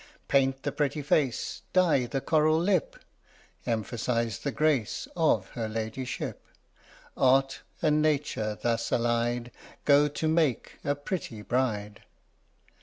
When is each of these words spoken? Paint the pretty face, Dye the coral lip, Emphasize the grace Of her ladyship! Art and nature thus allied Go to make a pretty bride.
Paint 0.27 0.63
the 0.63 0.71
pretty 0.71 1.03
face, 1.03 1.61
Dye 1.73 2.07
the 2.07 2.21
coral 2.21 2.57
lip, 2.57 2.95
Emphasize 3.67 4.39
the 4.39 4.51
grace 4.51 5.07
Of 5.15 5.49
her 5.49 5.69
ladyship! 5.69 6.43
Art 7.15 7.61
and 7.83 8.01
nature 8.01 8.57
thus 8.59 8.91
allied 8.91 9.51
Go 9.85 10.07
to 10.07 10.27
make 10.27 10.79
a 10.83 10.95
pretty 10.95 11.43
bride. 11.43 12.01